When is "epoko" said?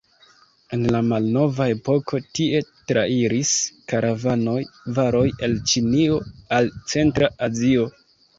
1.73-2.19